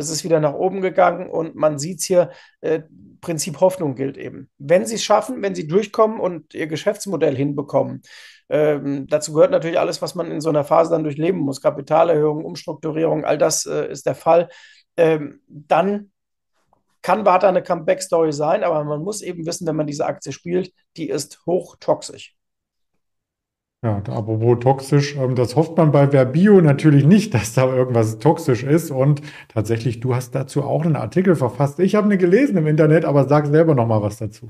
Das 0.00 0.08
ist 0.08 0.24
wieder 0.24 0.40
nach 0.40 0.54
oben 0.54 0.80
gegangen 0.80 1.28
und 1.28 1.54
man 1.54 1.78
sieht 1.78 2.00
es 2.00 2.06
hier, 2.06 2.30
äh, 2.62 2.80
Prinzip 3.20 3.60
Hoffnung 3.60 3.96
gilt 3.96 4.16
eben. 4.16 4.48
Wenn 4.56 4.86
sie 4.86 4.94
es 4.94 5.04
schaffen, 5.04 5.42
wenn 5.42 5.54
sie 5.54 5.68
durchkommen 5.68 6.20
und 6.20 6.54
ihr 6.54 6.66
Geschäftsmodell 6.66 7.36
hinbekommen, 7.36 8.00
ähm, 8.48 9.06
dazu 9.08 9.34
gehört 9.34 9.50
natürlich 9.50 9.78
alles, 9.78 10.00
was 10.00 10.14
man 10.14 10.30
in 10.30 10.40
so 10.40 10.48
einer 10.48 10.64
Phase 10.64 10.90
dann 10.90 11.04
durchleben 11.04 11.40
muss, 11.40 11.60
Kapitalerhöhung, 11.60 12.44
Umstrukturierung, 12.46 13.26
all 13.26 13.36
das 13.36 13.66
äh, 13.66 13.90
ist 13.90 14.06
der 14.06 14.14
Fall, 14.14 14.48
ähm, 14.96 15.42
dann 15.46 16.12
kann 17.02 17.26
Warta 17.26 17.48
eine 17.48 17.62
Comeback-Story 17.62 18.32
sein, 18.32 18.64
aber 18.64 18.82
man 18.84 19.02
muss 19.02 19.20
eben 19.20 19.44
wissen, 19.44 19.66
wenn 19.66 19.76
man 19.76 19.86
diese 19.86 20.06
Aktie 20.06 20.32
spielt, 20.32 20.72
die 20.96 21.10
ist 21.10 21.44
hochtoxisch. 21.44 22.34
Ja, 23.82 24.02
wo 24.26 24.54
toxisch, 24.56 25.16
ähm, 25.16 25.34
das 25.34 25.56
hofft 25.56 25.78
man 25.78 25.90
bei 25.90 26.06
Verbio 26.08 26.60
natürlich 26.60 27.06
nicht, 27.06 27.32
dass 27.34 27.54
da 27.54 27.64
irgendwas 27.64 28.18
toxisch 28.18 28.62
ist. 28.62 28.90
Und 28.90 29.22
tatsächlich, 29.48 30.00
du 30.00 30.14
hast 30.14 30.34
dazu 30.34 30.62
auch 30.62 30.84
einen 30.84 30.96
Artikel 30.96 31.34
verfasst. 31.34 31.78
Ich 31.80 31.94
habe 31.94 32.12
ihn 32.12 32.18
gelesen 32.18 32.58
im 32.58 32.66
Internet, 32.66 33.06
aber 33.06 33.26
sag 33.26 33.46
selber 33.46 33.74
noch 33.74 33.86
mal 33.86 34.02
was 34.02 34.18
dazu. 34.18 34.48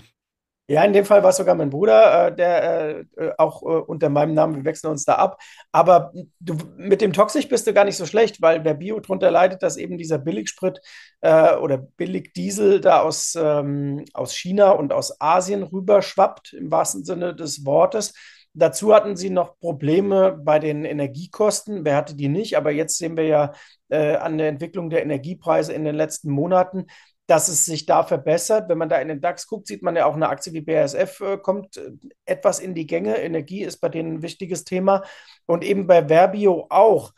Ja, 0.67 0.85
in 0.85 0.93
dem 0.93 1.05
Fall 1.05 1.23
war 1.25 1.31
es 1.31 1.37
sogar 1.37 1.57
mein 1.57 1.71
Bruder, 1.71 2.29
äh, 2.29 2.37
der 2.37 2.65
äh, 2.65 3.05
äh, 3.17 3.33
auch 3.39 3.63
unter 3.63 4.09
meinem 4.09 4.35
Namen, 4.35 4.55
wir 4.57 4.65
wechseln 4.65 4.91
uns 4.91 5.05
da 5.05 5.15
ab. 5.15 5.41
Aber 5.73 6.13
du, 6.39 6.57
mit 6.77 7.01
dem 7.01 7.13
Toxisch 7.13 7.49
bist 7.49 7.67
du 7.67 7.73
gar 7.73 7.85
nicht 7.85 7.97
so 7.97 8.07
schlecht, 8.07 8.41
weil 8.41 8.63
der 8.63 8.75
Bio 8.75 8.99
darunter 9.01 9.31
leidet, 9.31 9.63
dass 9.63 9.77
eben 9.77 9.97
dieser 9.99 10.19
Billigsprit 10.19 10.81
oder 11.23 11.79
Billigdiesel 11.97 12.81
da 12.81 13.01
aus, 13.03 13.37
ähm, 13.37 14.05
aus 14.15 14.35
China 14.35 14.71
und 14.71 14.93
aus 14.93 15.21
Asien 15.21 15.65
rüberschwappt, 15.65 16.55
im 16.55 16.71
wahrsten 16.71 17.05
Sinne 17.05 17.35
des 17.35 17.67
Wortes 17.67 18.15
Dazu 18.53 18.93
hatten 18.93 19.17
sie 19.17 19.31
noch 19.31 19.59
Probleme 19.61 20.33
bei 20.33 20.59
den 20.59 20.85
Energiekosten. 20.85 21.85
Wer 21.85 21.97
hatte 21.97 22.17
die 22.17 22.29
nicht? 22.29 22.57
Aber 22.57 22.73
jetzt 22.73 22.99
sehen 22.99 23.17
wir 23.17 23.27
ja 23.27 23.53
äh, 23.89 24.17
an 24.17 24.39
der 24.39 24.49
Entwicklung 24.49 24.91
der 24.91 25.03
Energiepreise 25.03 25.73
in 25.73 25.85
den 25.85 25.95
letzten 25.95 26.31
Monaten, 26.31 26.87
dass 27.29 27.49
es 27.49 27.65
sich 27.65 27.87
da 27.87 28.03
verbessert. 28.03 28.69
Wenn 28.69 28.79
man 28.79 28.89
da 28.89 28.99
in 28.99 29.07
den 29.07 29.21
DAX 29.21 29.47
guckt, 29.47 29.69
sieht 29.69 29.83
man 29.83 29.95
ja 29.95 30.07
auch 30.07 30.15
eine 30.15 30.29
Aktie 30.29 30.53
wie 30.53 30.63
BASF 30.63 31.21
äh, 31.21 31.39
kommt 31.39 31.77
äh, 31.77 31.93
etwas 32.25 32.59
in 32.59 32.75
die 32.75 32.89
Gänge. 32.89 33.19
Energie 33.19 33.63
ist 33.63 33.79
bei 33.79 33.89
denen 33.89 34.15
ein 34.15 34.23
wichtiges 34.23 34.65
Thema 34.65 35.05
und 35.47 35.63
eben 35.63 35.87
bei 35.87 36.09
Verbio 36.09 36.67
auch. 36.71 37.13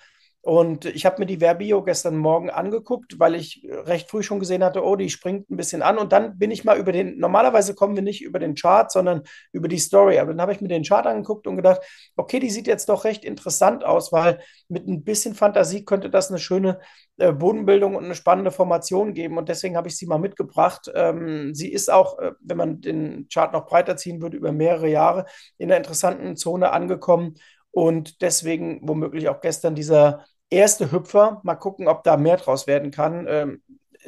Und 0.45 0.87
ich 0.87 1.07
habe 1.07 1.21
mir 1.21 1.27
die 1.27 1.39
Verbio 1.39 1.85
gestern 1.85 2.17
Morgen 2.17 2.51
angeguckt, 2.51 3.21
weil 3.21 3.37
ich 3.37 3.65
recht 3.71 4.11
früh 4.11 4.25
schon 4.25 4.41
gesehen 4.41 4.65
hatte, 4.65 4.85
oh, 4.85 4.97
die 4.97 5.09
springt 5.09 5.49
ein 5.49 5.57
bisschen 5.57 5.83
an. 5.83 5.99
Und 5.99 6.13
dann 6.13 6.37
bin 6.37 6.51
ich 6.51 6.65
mal 6.65 6.77
über 6.79 6.91
den, 6.91 7.17
normalerweise 7.19 7.77
kommen 7.77 7.95
wir 7.95 8.03
nicht 8.03 8.23
über 8.23 8.41
den 8.41 8.57
Chart, 8.57 8.91
sondern 8.91 9.23
über 9.53 9.69
die 9.69 9.79
Story. 9.79 10.19
Aber 10.19 10.33
dann 10.33 10.41
habe 10.41 10.53
ich 10.53 10.61
mir 10.61 10.67
den 10.67 10.83
Chart 10.83 11.07
angeguckt 11.07 11.47
und 11.47 11.55
gedacht, 11.55 11.81
okay, 12.17 12.41
die 12.41 12.51
sieht 12.51 12.67
jetzt 12.67 12.89
doch 12.89 13.05
recht 13.05 13.25
interessant 13.25 13.85
aus, 13.85 14.11
weil 14.11 14.41
mit 14.67 14.89
ein 14.89 15.05
bisschen 15.05 15.37
Fantasie 15.37 15.85
könnte 15.85 16.11
das 16.11 16.31
eine 16.31 16.41
schöne 16.41 16.81
äh, 17.19 17.31
Bodenbildung 17.31 17.95
und 17.95 18.05
eine 18.05 18.17
spannende 18.17 18.51
Formation 18.51 19.15
geben. 19.15 19.39
Und 19.39 19.49
deswegen 19.49 19.77
habe 19.77 19.87
ich 19.87 19.97
sie 19.97 20.07
mal 20.07 20.19
mitgebracht. 20.19 20.91
Ähm, 20.93 21.55
sie 21.55 21.73
ist 21.73 21.89
auch, 21.89 22.19
äh, 22.19 22.33
wenn 22.41 22.57
man 22.57 22.81
den 22.81 23.29
Chart 23.33 23.53
noch 23.53 23.67
breiter 23.67 23.97
ziehen 23.97 24.21
würde, 24.21 24.39
über 24.39 24.51
mehrere 24.51 24.89
Jahre 24.89 25.27
in 25.57 25.71
einer 25.71 25.77
interessanten 25.77 26.35
Zone 26.35 26.73
angekommen. 26.73 27.37
Und 27.71 28.21
deswegen 28.23 28.81
womöglich 28.83 29.29
auch 29.29 29.41
gestern 29.41 29.75
dieser 29.75 30.25
erste 30.53 30.93
Hüpfer. 30.93 31.41
Mal 31.45 31.57
gucken, 31.57 31.89
ob 31.89 32.05
da 32.05 32.17
mehr 32.17 32.37
draus 32.37 32.67
werden 32.67 32.91
kann. 32.91 33.27
Ähm, 33.29 33.63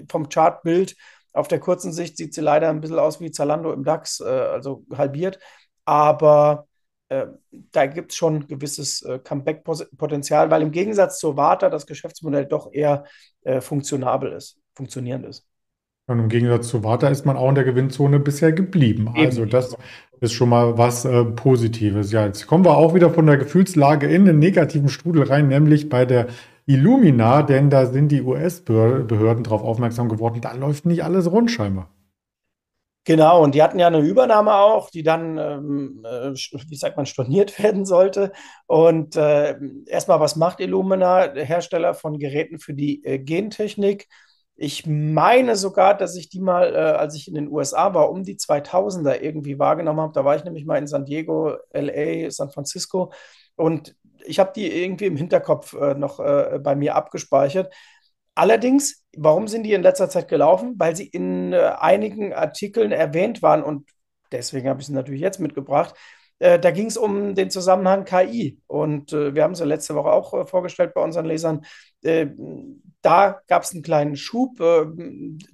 vom 0.09 0.29
Chartbild 0.29 0.97
auf 1.33 1.49
der 1.49 1.61
kurzen 1.61 1.93
Sicht 1.93 2.17
sieht 2.17 2.35
sie 2.35 2.41
leider 2.41 2.71
ein 2.71 2.81
bisschen 2.81 2.99
aus 2.99 3.21
wie 3.21 3.31
Zalando 3.31 3.73
im 3.73 3.85
DAX, 3.85 4.21
äh, 4.21 4.25
also 4.25 4.85
halbiert. 4.97 5.39
Aber 5.85 6.69
äh, 7.09 7.27
da 7.51 7.87
gibt 7.87 8.13
es 8.13 8.17
schon 8.17 8.47
gewisses 8.47 9.03
äh, 9.03 9.19
Comeback-Potenzial, 9.19 10.51
weil 10.51 10.63
im 10.63 10.71
Gegensatz 10.71 11.19
zur 11.19 11.37
Warta 11.37 11.71
das 11.71 11.87
Geschäftsmodell 11.87 12.47
doch 12.47 12.73
eher 12.73 13.05
äh, 13.43 13.61
funktionabel 13.61 14.33
ist, 14.33 14.59
funktionierend 14.75 15.27
ist. 15.27 15.47
Und 16.07 16.19
im 16.19 16.29
Gegensatz 16.29 16.69
zu 16.69 16.85
Warta 16.85 17.09
ist 17.09 17.25
man 17.25 17.37
auch 17.37 17.49
in 17.49 17.55
der 17.55 17.65
Gewinnzone 17.65 18.21
bisher 18.21 18.53
geblieben. 18.53 19.13
Eben. 19.15 19.27
Also 19.27 19.47
das 19.47 19.77
ist 20.21 20.33
schon 20.33 20.51
mal 20.51 20.77
was 20.77 21.05
äh, 21.05 21.25
Positives. 21.25 22.13
Ja, 22.13 22.27
jetzt 22.27 22.47
kommen 22.47 22.65
wir 22.65 22.77
auch 22.77 22.95
wieder 22.95 23.11
von 23.11 23.27
der 23.27 23.39
Gefühlslage 23.39 24.07
in 24.07 24.27
den 24.27 24.39
negativen 24.39 24.89
Strudel 24.89 25.25
rein, 25.25 25.49
nämlich 25.49 25.89
bei 25.89 26.05
der 26.05 26.27
Illumina, 26.67 27.43
denn 27.43 27.71
da 27.71 27.87
sind 27.87 28.09
die 28.09 28.23
US-Behörden 28.23 29.45
darauf 29.45 29.63
aufmerksam 29.63 30.09
geworden, 30.09 30.41
da 30.41 30.53
läuft 30.55 30.87
nicht 30.87 31.05
alles 31.05 31.31
rund 31.31 31.51
scheinbar. 31.51 31.91
Genau, 33.07 33.43
und 33.43 33.55
die 33.55 33.63
hatten 33.63 33.79
ja 33.79 33.87
eine 33.87 34.01
Übernahme 34.01 34.55
auch, 34.55 34.89
die 34.89 35.03
dann, 35.03 35.37
ähm, 35.37 36.07
äh, 36.07 36.31
wie 36.31 36.77
sagt 36.77 36.97
man, 36.97 37.05
storniert 37.05 37.59
werden 37.63 37.85
sollte. 37.85 38.33
Und 38.67 39.17
äh, 39.17 39.59
erstmal, 39.87 40.21
was 40.21 40.37
macht 40.37 40.61
Illumina, 40.61 41.35
Hersteller 41.35 41.93
von 41.93 42.19
Geräten 42.19 42.59
für 42.59 42.73
die 42.73 43.05
äh, 43.05 43.19
Gentechnik? 43.19 44.09
Ich 44.57 44.87
meine 44.87 45.57
sogar, 45.57 45.97
dass 45.97 46.17
ich 46.17 46.29
die 46.29 46.41
mal, 46.41 46.75
äh, 46.75 46.79
als 46.79 47.17
ich 47.17 47.27
in 47.27 47.35
den 47.35 47.49
USA 47.49 47.93
war, 47.95 48.11
um 48.11 48.23
die 48.23 48.37
2000er 48.37 49.21
irgendwie 49.21 49.59
wahrgenommen 49.59 50.01
habe. 50.01 50.13
Da 50.13 50.25
war 50.25 50.37
ich 50.37 50.45
nämlich 50.45 50.65
mal 50.65 50.79
in 50.79 50.87
San 50.87 51.05
Diego, 51.05 51.57
LA, 51.73 52.31
San 52.31 52.51
Francisco 52.51 53.13
und 53.57 53.97
ich 54.25 54.39
habe 54.39 54.53
die 54.55 54.71
irgendwie 54.83 55.07
im 55.07 55.17
Hinterkopf 55.17 55.75
äh, 55.75 55.95
noch 55.95 56.19
äh, 56.21 56.59
bei 56.63 56.75
mir 56.77 56.95
abgespeichert. 56.95 57.75
Allerdings, 58.35 59.05
warum 59.17 59.49
sind 59.49 59.65
die 59.65 59.75
in 59.75 59.83
letzter 59.83 60.09
Zeit 60.09 60.29
gelaufen? 60.29 60.75
Weil 60.79 60.97
sie 60.97 61.07
in 61.07 61.53
äh, 61.53 61.73
einigen 61.79 62.33
Artikeln 62.33 62.91
erwähnt 62.93 63.43
waren 63.43 63.63
und 63.63 63.89
deswegen 64.33 64.69
habe 64.69 64.81
ich 64.81 64.87
sie 64.87 64.93
natürlich 64.93 65.21
jetzt 65.21 65.41
mitgebracht. 65.41 65.95
Äh, 66.39 66.59
da 66.59 66.71
ging 66.71 66.87
es 66.87 66.97
um 66.97 67.35
den 67.35 67.51
Zusammenhang 67.51 68.05
KI 68.05 68.61
und 68.67 69.13
äh, 69.13 69.35
wir 69.35 69.45
haben 69.45 69.55
sie 69.55 69.65
letzte 69.65 69.95
Woche 69.95 70.11
auch 70.13 70.49
vorgestellt 70.49 70.95
bei 70.95 71.03
unseren 71.03 71.27
Lesern 71.27 71.65
da 73.05 73.43
gab 73.49 73.63
es 73.63 73.73
einen 73.73 73.83
kleinen 73.83 74.17
Schub. 74.17 74.61
Äh, 74.61 74.87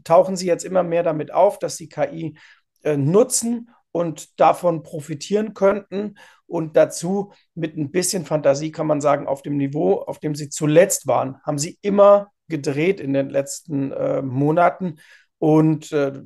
tauchen 0.04 0.36
Sie 0.36 0.46
jetzt 0.46 0.64
immer 0.64 0.82
mehr 0.82 1.02
damit 1.02 1.32
auf, 1.32 1.58
dass 1.58 1.76
Sie 1.76 1.88
KI 1.88 2.38
äh, 2.82 2.96
nutzen 2.96 3.70
und 3.92 4.38
davon 4.38 4.82
profitieren 4.82 5.54
könnten. 5.54 6.16
Und 6.46 6.76
dazu 6.76 7.32
mit 7.54 7.76
ein 7.76 7.90
bisschen 7.90 8.24
Fantasie 8.24 8.72
kann 8.72 8.86
man 8.86 9.00
sagen, 9.00 9.26
auf 9.26 9.42
dem 9.42 9.56
Niveau, 9.56 9.94
auf 9.94 10.18
dem 10.18 10.34
Sie 10.34 10.48
zuletzt 10.48 11.06
waren, 11.06 11.42
haben 11.42 11.58
Sie 11.58 11.78
immer 11.82 12.30
gedreht 12.48 13.00
in 13.00 13.12
den 13.12 13.30
letzten 13.30 13.92
äh, 13.92 14.22
Monaten. 14.22 15.00
Und 15.38 15.92
äh, 15.92 16.22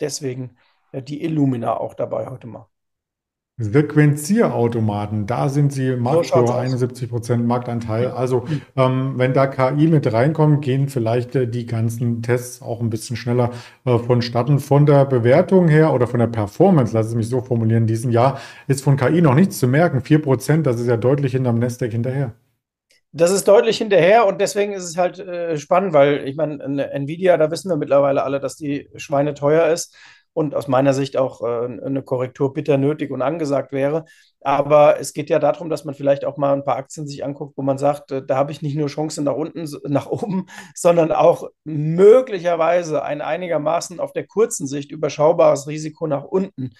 deswegen 0.00 0.56
äh, 0.92 1.02
die 1.02 1.22
Illumina 1.22 1.78
auch 1.78 1.94
dabei 1.94 2.26
heute 2.26 2.46
mal. 2.46 2.68
Sequenzierautomaten, 3.56 5.28
da 5.28 5.48
sind 5.48 5.72
sie 5.72 5.94
Marktführer, 5.94 6.58
71 6.58 7.08
Prozent 7.08 7.46
Marktanteil. 7.46 8.08
Also 8.08 8.46
ähm, 8.76 9.14
wenn 9.16 9.32
da 9.32 9.46
KI 9.46 9.86
mit 9.86 10.12
reinkommt, 10.12 10.64
gehen 10.64 10.88
vielleicht 10.88 11.36
äh, 11.36 11.46
die 11.46 11.64
ganzen 11.64 12.20
Tests 12.20 12.62
auch 12.62 12.80
ein 12.80 12.90
bisschen 12.90 13.14
schneller 13.16 13.52
äh, 13.84 13.96
vonstatten. 13.98 14.58
Von 14.58 14.86
der 14.86 15.04
Bewertung 15.04 15.68
her 15.68 15.92
oder 15.92 16.08
von 16.08 16.18
der 16.18 16.26
Performance, 16.26 16.92
lass 16.94 17.06
es 17.06 17.14
mich 17.14 17.28
so 17.28 17.42
formulieren, 17.42 17.86
diesen 17.86 18.10
Jahr 18.10 18.40
ist 18.66 18.82
von 18.82 18.96
KI 18.96 19.22
noch 19.22 19.36
nichts 19.36 19.60
zu 19.60 19.68
merken. 19.68 20.00
4 20.00 20.20
Prozent, 20.20 20.66
das 20.66 20.80
ist 20.80 20.88
ja 20.88 20.96
deutlich 20.96 21.30
hinterm 21.30 21.60
Nasdaq 21.60 21.92
hinterher. 21.92 22.34
Das 23.12 23.30
ist 23.30 23.46
deutlich 23.46 23.78
hinterher 23.78 24.26
und 24.26 24.40
deswegen 24.40 24.72
ist 24.72 24.82
es 24.82 24.96
halt 24.96 25.20
äh, 25.20 25.56
spannend, 25.58 25.92
weil 25.92 26.26
ich 26.26 26.34
meine, 26.34 26.60
Nvidia, 26.92 27.36
da 27.36 27.52
wissen 27.52 27.68
wir 27.68 27.76
mittlerweile 27.76 28.24
alle, 28.24 28.40
dass 28.40 28.56
die 28.56 28.90
Schweine 28.96 29.34
teuer 29.34 29.68
ist 29.68 29.94
und 30.34 30.54
aus 30.54 30.68
meiner 30.68 30.92
Sicht 30.92 31.16
auch 31.16 31.40
äh, 31.42 31.64
eine 31.64 32.02
Korrektur 32.02 32.52
bitter 32.52 32.76
nötig 32.76 33.10
und 33.10 33.22
angesagt 33.22 33.72
wäre. 33.72 34.04
Aber 34.40 35.00
es 35.00 35.14
geht 35.14 35.30
ja 35.30 35.38
darum, 35.38 35.70
dass 35.70 35.84
man 35.84 35.94
vielleicht 35.94 36.24
auch 36.24 36.36
mal 36.36 36.52
ein 36.52 36.64
paar 36.64 36.76
Aktien 36.76 37.06
sich 37.06 37.24
anguckt, 37.24 37.56
wo 37.56 37.62
man 37.62 37.78
sagt, 37.78 38.10
äh, 38.10 38.24
da 38.24 38.36
habe 38.36 38.52
ich 38.52 38.60
nicht 38.60 38.76
nur 38.76 38.88
Chancen 38.88 39.24
nach 39.24 39.36
unten, 39.36 39.66
nach 39.84 40.06
oben, 40.06 40.46
sondern 40.74 41.12
auch 41.12 41.48
möglicherweise 41.64 43.02
ein 43.02 43.22
einigermaßen 43.22 44.00
auf 44.00 44.12
der 44.12 44.26
kurzen 44.26 44.66
Sicht 44.66 44.90
überschaubares 44.90 45.68
Risiko 45.68 46.06
nach 46.06 46.24
unten. 46.24 46.72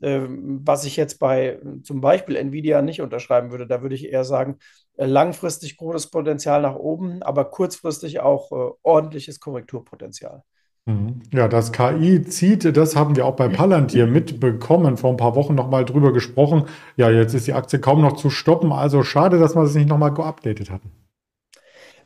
Äh, 0.00 0.26
was 0.28 0.84
ich 0.84 0.96
jetzt 0.96 1.18
bei 1.18 1.58
zum 1.82 2.00
Beispiel 2.00 2.36
Nvidia 2.36 2.82
nicht 2.82 3.00
unterschreiben 3.00 3.50
würde. 3.50 3.66
Da 3.66 3.82
würde 3.82 3.94
ich 3.94 4.04
eher 4.12 4.24
sagen, 4.24 4.58
äh, 4.96 5.06
langfristig 5.06 5.78
großes 5.78 6.10
Potenzial 6.10 6.60
nach 6.62 6.76
oben, 6.76 7.22
aber 7.22 7.46
kurzfristig 7.46 8.20
auch 8.20 8.76
ordentliches 8.82 9.40
Korrekturpotenzial. 9.40 10.42
Mhm. 10.88 11.20
Ja, 11.34 11.48
das 11.48 11.72
KI 11.72 12.22
zieht, 12.22 12.74
das 12.74 12.96
haben 12.96 13.14
wir 13.14 13.26
auch 13.26 13.36
bei 13.36 13.48
Palantir 13.48 14.06
mitbekommen, 14.06 14.96
vor 14.96 15.10
ein 15.10 15.18
paar 15.18 15.36
Wochen 15.36 15.54
nochmal 15.54 15.84
drüber 15.84 16.14
gesprochen. 16.14 16.64
Ja, 16.96 17.10
jetzt 17.10 17.34
ist 17.34 17.46
die 17.46 17.52
Aktie 17.52 17.78
kaum 17.78 18.00
noch 18.00 18.16
zu 18.16 18.30
stoppen, 18.30 18.72
also 18.72 19.02
schade, 19.02 19.38
dass 19.38 19.54
wir 19.54 19.62
das 19.62 19.74
nicht 19.74 19.90
nochmal 19.90 20.14
geupdatet 20.14 20.70
hatten. 20.70 20.90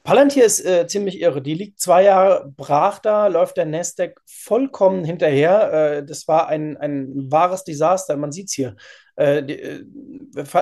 Palantir 0.02 0.44
ist 0.44 0.66
äh, 0.66 0.88
ziemlich 0.88 1.20
irre. 1.20 1.40
Die 1.40 1.54
liegt 1.54 1.78
zwei 1.78 2.02
Jahre 2.02 2.52
brach 2.56 2.98
da, 2.98 3.28
läuft 3.28 3.56
der 3.56 3.66
Nasdaq 3.66 4.20
vollkommen 4.26 5.04
hinterher. 5.04 5.72
Äh, 5.72 6.04
das 6.04 6.26
war 6.26 6.48
ein, 6.48 6.76
ein 6.76 7.30
wahres 7.30 7.62
Desaster. 7.62 8.16
Man 8.16 8.32
sieht 8.32 8.48
es 8.48 8.54
hier. 8.54 8.74
Äh, 9.14 9.44
die, 9.44 9.60
äh, 9.60 9.84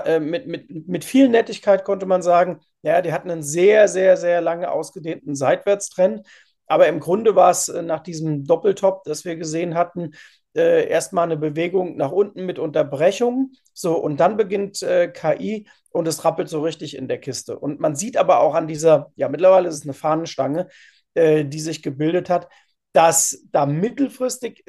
äh, 0.04 0.20
mit, 0.20 0.46
mit, 0.46 0.88
mit 0.88 1.04
viel 1.06 1.30
Nettigkeit 1.30 1.84
konnte 1.84 2.04
man 2.04 2.20
sagen, 2.20 2.60
ja, 2.82 3.00
die 3.00 3.14
hatten 3.14 3.30
einen 3.30 3.42
sehr, 3.42 3.88
sehr, 3.88 4.18
sehr 4.18 4.42
lange 4.42 4.70
ausgedehnten 4.70 5.34
Seitwärtstrend. 5.34 6.26
Aber 6.70 6.86
im 6.86 7.00
Grunde 7.00 7.34
war 7.34 7.50
es 7.50 7.68
äh, 7.68 7.82
nach 7.82 8.00
diesem 8.00 8.46
Doppeltop, 8.46 9.02
das 9.04 9.24
wir 9.24 9.34
gesehen 9.34 9.74
hatten, 9.74 10.12
äh, 10.54 10.88
erstmal 10.88 11.24
eine 11.24 11.36
Bewegung 11.36 11.96
nach 11.96 12.12
unten 12.12 12.46
mit 12.46 12.60
Unterbrechung. 12.60 13.52
So, 13.74 13.96
und 13.96 14.20
dann 14.20 14.36
beginnt 14.36 14.80
äh, 14.82 15.08
KI 15.08 15.68
und 15.90 16.06
es 16.06 16.24
rappelt 16.24 16.48
so 16.48 16.62
richtig 16.62 16.96
in 16.96 17.08
der 17.08 17.18
Kiste. 17.18 17.58
Und 17.58 17.80
man 17.80 17.96
sieht 17.96 18.16
aber 18.16 18.38
auch 18.38 18.54
an 18.54 18.68
dieser, 18.68 19.10
ja, 19.16 19.28
mittlerweile 19.28 19.68
ist 19.68 19.76
es 19.76 19.82
eine 19.82 19.94
Fahnenstange, 19.94 20.68
äh, 21.14 21.44
die 21.44 21.60
sich 21.60 21.82
gebildet 21.82 22.30
hat, 22.30 22.48
dass 22.92 23.44
da 23.50 23.66
mittelfristig 23.66 24.64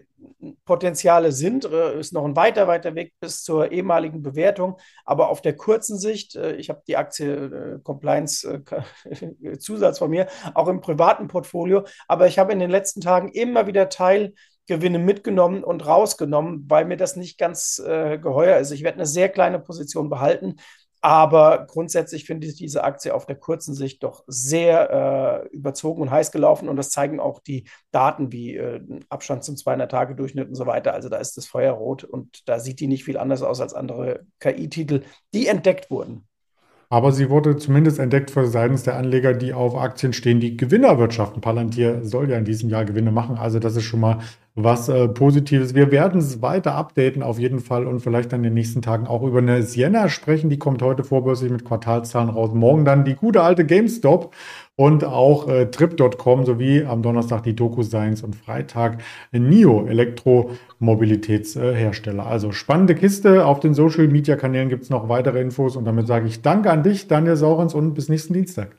Potenziale 0.65 1.31
sind, 1.31 1.65
äh, 1.65 2.00
ist 2.00 2.13
noch 2.13 2.25
ein 2.25 2.36
weiter, 2.36 2.67
weiter 2.67 2.95
Weg 2.95 3.13
bis 3.19 3.43
zur 3.43 3.71
ehemaligen 3.71 4.21
Bewertung. 4.21 4.77
Aber 5.05 5.29
auf 5.29 5.41
der 5.41 5.55
kurzen 5.55 5.98
Sicht, 5.98 6.36
äh, 6.36 6.55
ich 6.55 6.69
habe 6.69 6.81
die 6.88 6.98
Aktie 6.98 7.79
Compliance 7.83 8.63
Zusatz 9.60 10.00
von 10.00 10.10
mir, 10.10 10.27
auch 10.53 10.67
im 10.67 10.81
privaten 10.81 11.27
Portfolio, 11.27 11.86
aber 12.07 12.27
ich 12.27 12.39
habe 12.39 12.53
in 12.53 12.60
den 12.60 12.71
letzten 12.71 13.01
Tagen 13.01 13.29
immer 13.29 13.67
wieder 13.67 13.89
Teilgewinne 13.89 15.00
mitgenommen 15.00 15.63
und 15.63 15.86
rausgenommen, 15.86 16.65
weil 16.67 16.86
mir 16.86 16.98
das 16.98 17.15
nicht 17.15 17.38
ganz 17.38 17.79
äh, 17.79 18.17
geheuer 18.17 18.57
ist. 18.57 18.71
Ich 18.71 18.83
werde 18.83 18.98
eine 18.98 19.05
sehr 19.05 19.29
kleine 19.29 19.60
Position 19.60 20.10
behalten, 20.10 20.55
aber 21.01 21.65
grundsätzlich 21.67 22.25
finde 22.25 22.46
ich 22.46 22.55
diese 22.55 22.84
Aktie 22.84 23.13
auf 23.13 23.25
der 23.25 23.36
kurzen 23.36 23.74
Sicht 23.74 24.03
doch 24.03 24.24
sehr 24.27 25.46
äh, 25.51 25.55
überzogen 25.55 26.01
und 26.01 26.12
heiß 26.12 26.31
gelaufen. 26.31 26.70
Und 26.70 26.75
das 26.75 26.91
zeigen 26.91 27.20
auch 27.20 27.39
die 27.39 27.65
Daten 27.91 28.31
wie 28.31 28.55
äh, 28.55 28.81
Abstand 29.10 29.43
zum 29.43 29.55
200-Tage-Durchschnitt 29.55 30.48
und 30.48 30.55
so 30.55 30.67
weiter. 30.67 30.93
Also 30.93 31.10
da 31.10 31.17
ist 31.17 31.38
das 31.38 31.48
Feuer 31.48 31.74
rot 31.74 32.03
und 32.03 32.48
da 32.48 32.60
sieht 32.60 32.79
die 32.79 32.88
nicht 32.88 33.03
viel 33.03 33.17
anders 33.17 33.41
aus 33.41 33.62
als 33.62 33.74
andere 33.74 34.25
KI-Titel, 34.39 35.01
die 35.34 35.48
entdeckt 35.48 35.89
wurden. 35.89 36.27
Aber 36.89 37.13
sie 37.13 37.29
wurde 37.29 37.55
zumindest 37.55 38.00
entdeckt 38.00 38.29
für 38.31 38.46
seitens 38.48 38.84
der 38.84 38.98
Anleger, 38.98 39.34
die 39.34 39.53
auf 39.53 39.75
Aktien 39.75 40.12
stehen, 40.12 40.41
die 40.41 40.58
Gewinner 40.58 41.00
wirtschaften. 41.00 41.39
Palantir 41.39 42.03
soll 42.03 42.29
ja 42.29 42.38
in 42.38 42.43
diesem 42.43 42.70
Jahr 42.70 42.84
Gewinne 42.84 43.12
machen. 43.12 43.38
Also 43.38 43.60
das 43.60 43.77
ist 43.77 43.86
schon 43.86 44.01
mal 44.01 44.20
was 44.55 44.89
äh, 44.89 45.08
Positives. 45.08 45.75
Wir 45.75 45.91
werden 45.91 46.20
es 46.20 46.41
weiter 46.41 46.74
updaten 46.75 47.24
auf 47.24 47.39
jeden 47.39 47.60
Fall 47.60 47.88
und 47.88 48.01
vielleicht 48.01 48.34
dann 48.34 48.41
in 48.41 48.46
den 48.46 48.55
nächsten 48.55 48.81
Tagen 48.81 49.08
auch 49.08 49.24
über 49.24 49.38
eine 49.38 49.63
Sienna 49.63 50.10
sprechen. 50.10 50.50
Die 50.50 50.60
kommt 50.60 50.81
heute 50.81 51.05
vorbörslich 51.05 51.50
mit 51.51 51.63
Quartalszahlen 51.63 52.29
raus. 52.29 52.50
Morgen 52.53 52.84
dann 52.84 53.05
die 53.05 53.15
gute 53.15 53.43
alte 53.43 53.65
GameStop 53.65 54.34
und 54.75 55.05
auch 55.05 55.48
äh, 55.48 55.72
Trip.com 55.72 56.46
sowie 56.46 56.84
am 56.84 57.01
Donnerstag 57.01 57.43
die 57.43 57.55
Doku 57.55 57.81
Science 57.84 58.24
und 58.24 58.36
Freitag 58.36 59.01
NIO 59.31 59.86
Elektromobilitätshersteller. 59.86 62.25
also 62.25 62.51
spannende 62.51 62.96
Kiste. 62.96 63.46
Auf 63.46 63.62
den 63.62 63.74
Social 63.74 64.10
Media 64.10 64.36
Kanälen 64.36 64.67
gibt 64.70 64.84
es 64.84 64.89
noch 64.89 65.08
weitere 65.08 65.39
Infos 65.39 65.77
und 65.77 65.86
damit 65.86 66.08
sage 66.08 66.27
ich 66.27 66.41
Danke 66.41 66.72
an 66.72 66.84
dich, 66.84 67.08
Daniel 67.08 67.38
Saurens 67.38 67.74
und 67.74 67.93
bis 67.93 68.10
nächsten 68.10 68.34
Dienstag. 68.34 68.75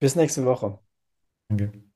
Bis 0.00 0.16
nächste 0.16 0.46
Woche. 0.46 0.78
Danke. 1.48 1.93